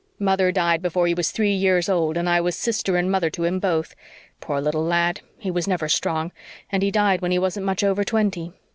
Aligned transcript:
Mother 0.17 0.51
died 0.51 0.81
before 0.81 1.05
he 1.05 1.13
was 1.13 1.29
three 1.29 1.53
years 1.53 1.87
old 1.87 2.17
and 2.17 2.27
I 2.27 2.41
was 2.41 2.55
sister 2.55 2.95
and 2.97 3.11
mother 3.11 3.29
to 3.29 3.43
him 3.43 3.59
both. 3.59 3.93
Poor 4.39 4.59
little 4.59 4.83
lad, 4.83 5.21
he 5.37 5.51
was 5.51 5.67
never 5.67 5.87
strong, 5.87 6.31
and 6.71 6.81
he 6.81 6.89
died 6.89 7.21
when 7.21 7.29
he 7.29 7.37
wasn't 7.37 7.67
much 7.67 7.83
over 7.83 8.03
twenty. 8.03 8.53